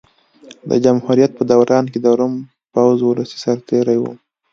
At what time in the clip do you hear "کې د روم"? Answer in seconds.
1.91-2.33